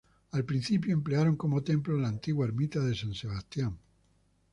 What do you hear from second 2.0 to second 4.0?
antigua ermita de San Sebastián.